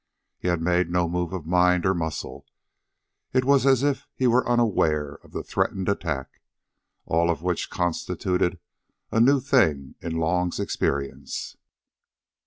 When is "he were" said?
4.15-4.49